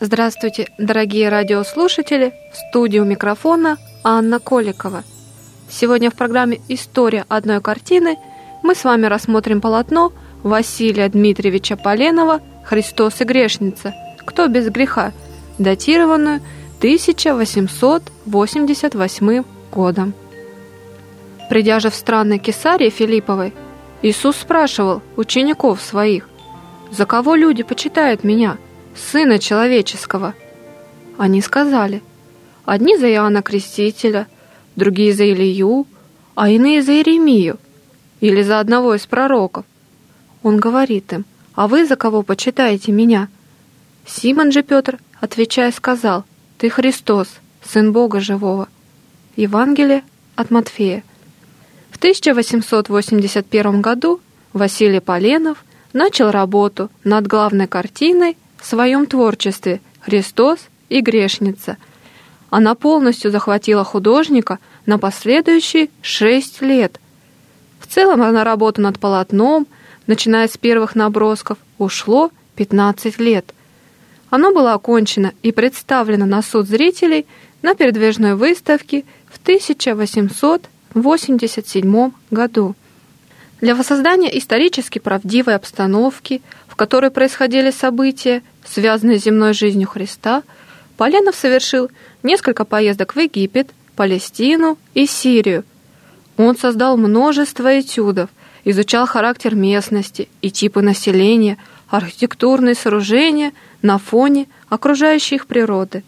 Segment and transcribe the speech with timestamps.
[0.00, 2.34] Здравствуйте, дорогие радиослушатели!
[2.52, 5.04] В студию микрофона Анна Коликова.
[5.70, 8.16] Сегодня в программе «История одной картины»
[8.64, 10.12] мы с вами рассмотрим полотно
[10.42, 13.94] Василия Дмитриевича Поленова «Христос и грешница.
[14.26, 15.12] Кто без греха»,
[15.58, 16.40] датированную
[16.78, 20.12] 1888 годом.
[21.48, 23.54] Придя же в страны Кесарии Филипповой,
[24.02, 26.28] Иисус спрашивал учеников своих,
[26.90, 28.58] «За кого люди почитают меня?»
[28.96, 30.34] Сына Человеческого.
[31.18, 32.02] Они сказали,
[32.64, 34.28] одни за Иоанна Крестителя,
[34.76, 35.86] другие за Илью,
[36.34, 37.58] а иные за Иеремию
[38.20, 39.64] или за одного из пророков.
[40.42, 43.28] Он говорит им, а вы за кого почитаете меня?
[44.06, 46.24] Симон же Петр, отвечая, сказал,
[46.58, 47.28] ты Христос,
[47.64, 48.68] Сын Бога Живого.
[49.36, 50.04] Евангелие
[50.36, 51.02] от Матфея.
[51.90, 54.20] В 1881 году
[54.52, 58.36] Василий Поленов начал работу над главной картиной
[58.66, 61.76] своем творчестве «Христос и грешница».
[62.50, 66.98] Она полностью захватила художника на последующие шесть лет.
[67.80, 69.66] В целом на работу над полотном,
[70.06, 73.52] начиная с первых набросков, ушло 15 лет.
[74.30, 77.26] Оно было окончено и представлено на суд зрителей
[77.62, 82.74] на передвижной выставке в 1887 году.
[83.64, 90.42] Для воссоздания исторически правдивой обстановки, в которой происходили события, связанные с земной жизнью Христа,
[90.98, 91.88] Поленов совершил
[92.22, 95.64] несколько поездок в Египет, Палестину и Сирию.
[96.36, 98.28] Он создал множество этюдов,
[98.64, 101.56] изучал характер местности и типы населения,
[101.88, 106.04] архитектурные сооружения на фоне окружающей их природы.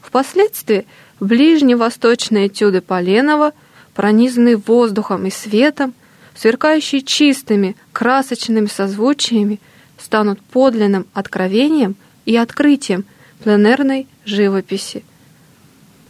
[0.00, 0.86] Впоследствии
[1.20, 3.52] ближневосточные этюды Поленова,
[3.92, 5.92] пронизанные воздухом и светом,
[6.36, 9.60] сверкающие чистыми, красочными созвучиями,
[9.98, 13.04] станут подлинным откровением и открытием
[13.42, 15.04] пленерной живописи.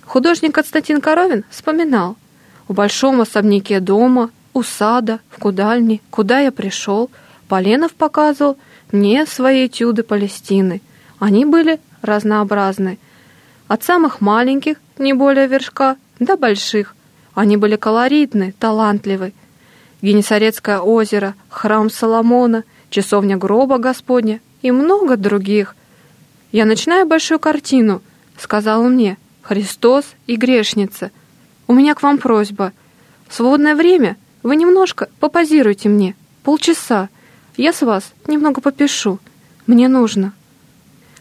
[0.04, 2.16] Художник Константин Коровин вспоминал,
[2.69, 7.10] «В большом особняке дома, у сада, в кудальне, куда я пришел,
[7.48, 8.56] Поленов показывал
[8.91, 10.81] мне свои этюды Палестины.
[11.19, 12.98] Они были разнообразны.
[13.69, 16.94] От самых маленьких, не более вершка, до больших.
[17.34, 19.32] Они были колоритны, талантливы.
[20.06, 25.75] Генесарецкое озеро, храм Соломона— часовня гроба Господня и много других.
[26.53, 28.03] Я начинаю большую картину,
[28.39, 31.11] сказал мне, Христос и грешница.
[31.67, 32.72] У меня к вам просьба.
[33.27, 37.09] В свободное время вы немножко попозируйте мне, полчаса.
[37.56, 39.19] Я с вас немного попишу.
[39.67, 40.34] Мне нужно.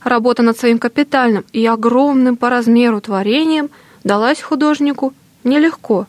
[0.03, 3.71] Работа над своим капитальным и огромным по размеру творением
[4.03, 5.11] далась художнику
[5.43, 6.05] нелегко.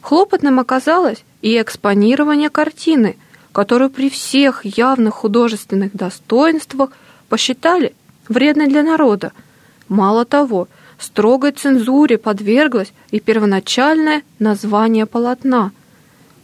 [0.00, 3.16] Хлопотным оказалось и экспонирование картины–
[3.52, 6.90] которую при всех явных художественных достоинствах
[7.28, 7.94] посчитали
[8.28, 9.32] вредной для народа.
[9.88, 10.68] Мало того,
[10.98, 15.72] строгой цензуре подверглось и первоначальное название полотна.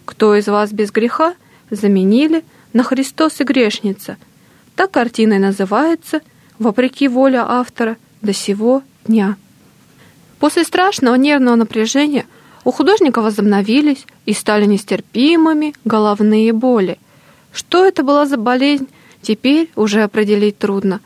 [0.05, 1.35] «Кто из вас без греха?»
[1.71, 4.17] заменили на «Христос и грешница».
[4.75, 6.21] Так картина и называется,
[6.59, 9.37] вопреки воле автора, до сего дня.
[10.39, 12.27] После страшного нервного напряжения
[12.67, 16.99] у художника возобновились и стали нестерпимыми головные боли.
[17.53, 18.89] Что это была за болезнь,
[19.23, 21.01] теперь уже определить трудно.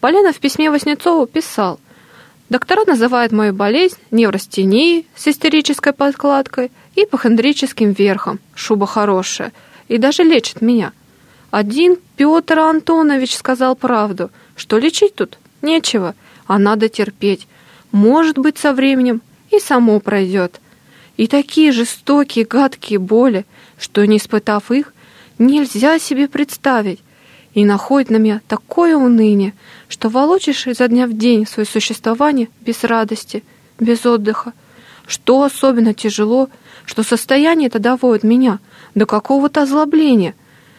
[0.00, 1.78] Полина в письме Васнецову писал,
[2.48, 9.52] «Доктора называют мою болезнь неврастенией с истерической подкладкой и похондрическим верхом, шуба хорошая,
[9.88, 10.92] и даже лечат меня.
[11.50, 16.14] Один Петр Антонович сказал правду, что лечить тут нечего,
[16.46, 17.46] а надо терпеть.
[17.90, 19.20] Может быть, со временем
[19.50, 20.61] и само пройдет
[21.16, 23.44] и такие жестокие, гадкие боли,
[23.78, 24.94] что, не испытав их,
[25.38, 27.00] нельзя себе представить,
[27.54, 29.52] и находит на меня такое уныние,
[29.88, 33.44] что волочишь изо дня в день свое существование без радости,
[33.78, 34.54] без отдыха.
[35.06, 36.48] Что особенно тяжело,
[36.86, 38.60] что состояние это доводит меня
[38.94, 40.34] до какого-то озлобления,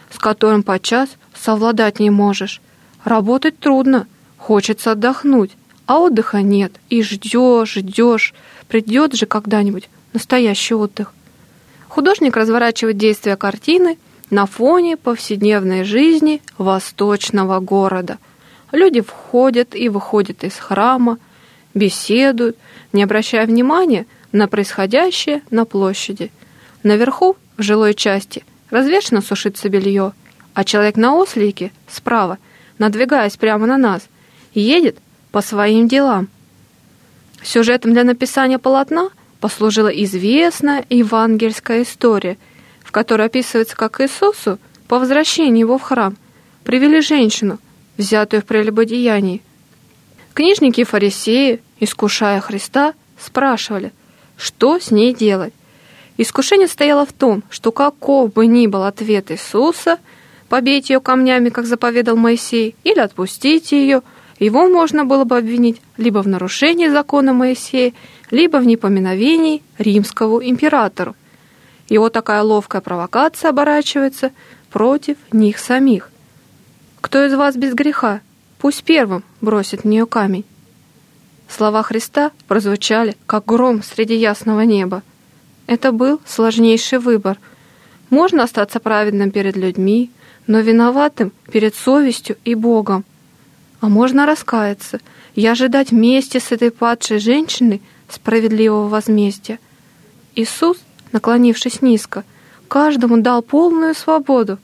[0.09, 2.61] с которым подчас совладать не можешь.
[3.03, 4.07] Работать трудно,
[4.37, 5.51] хочется отдохнуть,
[5.85, 8.33] а отдыха нет, и ждешь, ждешь,
[8.67, 11.13] придет же когда-нибудь настоящий отдых.
[11.89, 13.97] Художник разворачивает действия картины
[14.29, 18.17] на фоне повседневной жизни восточного города.
[18.71, 21.19] Люди входят и выходят из храма,
[21.73, 22.57] беседуют,
[22.93, 26.31] не обращая внимания на происходящее на площади.
[26.81, 30.13] Наверху, в жилой части, развешено сушится белье,
[30.55, 32.39] а человек на ослике, справа,
[32.79, 34.07] надвигаясь прямо на нас,
[34.55, 34.97] едет
[35.31, 36.27] по своим делам.
[37.43, 39.09] Сюжетом для написания полотна–
[39.43, 42.37] послужила известная евангельская история,
[42.81, 44.57] в которой описывается, как Иисусу
[44.87, 46.15] по возвращении его в храм
[46.63, 47.59] привели женщину,
[47.97, 49.41] взятую в прелюбодеянии.
[50.33, 53.91] Книжники и фарисеи, искушая Христа, спрашивали,
[54.37, 55.53] что с ней делать.
[56.15, 59.99] Искушение стояло в том, что каков бы ни был ответ Иисуса,
[60.47, 64.03] побить ее камнями, как заповедал Моисей, или отпустить ее,
[64.43, 67.93] его можно было бы обвинить либо в нарушении закона Моисея,
[68.29, 71.15] либо в непоминовении римскому императору.
[71.89, 74.31] Его такая ловкая провокация оборачивается
[74.69, 76.09] против них самих.
[76.99, 78.21] «Кто из вас без греха?
[78.59, 80.45] Пусть первым бросит в нее камень».
[81.47, 85.03] Слова Христа прозвучали, как гром среди ясного неба.
[85.67, 87.37] Это был сложнейший выбор.
[88.09, 90.11] Можно остаться праведным перед людьми,
[90.47, 93.05] но виноватым перед совестью и Богом.
[93.83, 95.01] А можно раскаяться
[95.35, 99.59] и ожидать вместе с этой падшей женщиной справедливого возмездия.
[100.35, 100.77] Иисус,
[101.11, 102.23] наклонившись низко,
[102.69, 104.57] каждому дал полную свободу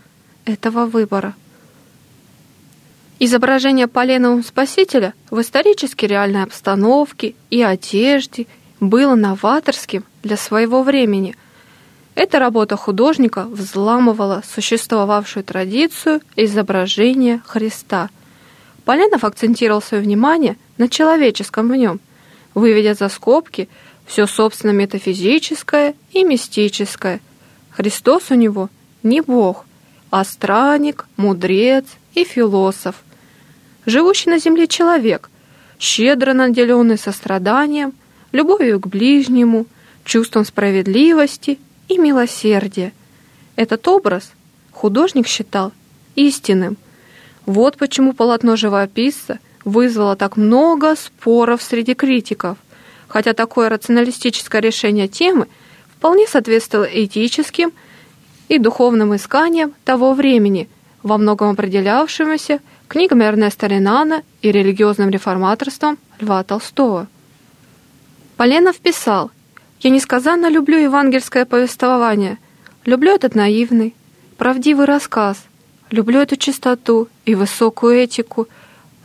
[0.46, 1.36] этого выбора.
[3.20, 8.48] Изображение поленовым Спасителя в исторически реальной обстановке и одежде
[8.80, 11.36] было новаторским для своего времени.
[12.16, 18.10] Эта работа художника взламывала существовавшую традицию изображения Христа.
[18.90, 22.00] Поленов акцентировал свое внимание на человеческом в нем,
[22.56, 23.70] выведя за скобки
[24.08, 27.20] все собственно метафизическое и мистическое.
[27.70, 28.68] Христос у него
[29.04, 29.68] не Бог,
[30.10, 33.04] а странник, мудрец и философ–
[33.86, 35.30] живущий на земле человек,
[35.78, 37.94] щедро наделенный состраданием,
[38.32, 39.68] любовью к ближнему,
[40.04, 41.60] чувством справедливости
[41.90, 42.92] и милосердия.
[43.56, 44.32] Этот образ
[44.72, 45.74] художник считал
[46.16, 46.76] истинным.
[47.46, 52.58] Вот почему полотно живописца вызвало так много споров среди критиков,
[53.08, 55.48] хотя такое рационалистическое решение темы
[55.98, 57.72] вполне соответствовало этическим
[58.48, 60.70] и духовным исканиям того времени,
[61.04, 67.08] во многом определявшемуся книгами Эрнеста Ренана и религиозным реформаторством Льва Толстого.
[68.36, 69.32] Поленов писал,
[69.80, 72.38] «Я несказанно люблю евангельское повествование,
[72.86, 73.96] люблю этот наивный,
[74.38, 75.38] правдивый рассказ,
[75.92, 78.48] люблю эту чистоту и высокую этику,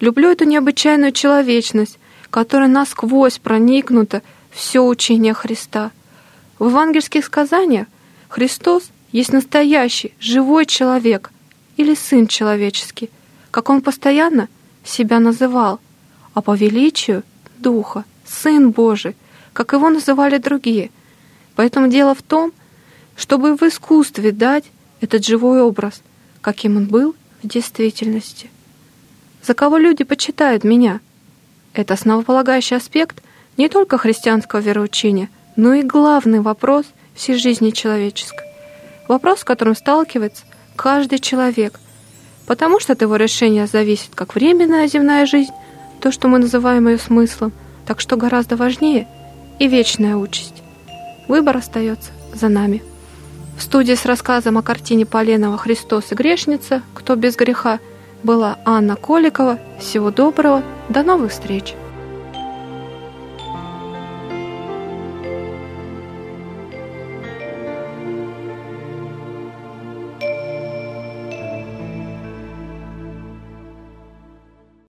[0.01, 1.99] люблю эту необычайную человечность,
[2.31, 5.91] которая насквозь проникнута все учение Христа.
[6.59, 7.87] В евангельских сказаниях
[8.29, 11.31] Христос есть настоящий, живой человек
[11.77, 13.11] или Сын человеческий–
[13.55, 14.49] как он постоянно
[14.83, 15.79] себя называл,
[16.35, 17.23] а по величию
[17.59, 19.15] Духа, Сын Божий,
[19.53, 20.91] как его называли другие.
[21.55, 22.53] Поэтому дело в том,
[23.15, 24.65] чтобы в искусстве дать
[25.01, 26.03] этот живой образ,
[26.44, 28.50] каким он был в действительности.
[29.43, 31.00] За кого люди почитают меня?
[31.73, 33.23] Это основополагающий аспект
[33.56, 38.44] не только христианского вероучения, но и главный вопрос всей жизни человеческой.
[39.08, 40.44] Вопрос, с которым сталкивается
[40.76, 41.81] каждый человек,
[42.47, 45.52] потому что от его решения зависит как временная земная жизнь,
[46.00, 47.52] то, что мы называем ее смыслом,
[47.87, 49.08] так что гораздо важнее
[49.58, 50.62] и вечная участь.
[51.26, 52.82] Выбор остается за нами.
[53.56, 56.83] В студии с рассказом о картине Поленова «Христос и грешница.
[56.93, 57.79] Кто без греха»
[58.23, 59.59] была Анна Коликова.
[59.79, 60.62] Всего доброго.
[60.89, 61.75] До новых встреч!